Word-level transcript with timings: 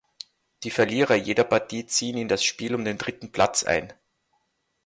Die 0.63 0.71
Verlierer 0.71 1.13
jeder 1.13 1.43
Partie 1.43 1.85
ziehen 1.85 2.17
in 2.17 2.27
das 2.27 2.43
Spiel 2.43 2.73
um 2.73 2.83
den 2.83 2.97
dritten 2.97 3.31
Platz 3.31 3.63
ein. 3.63 3.93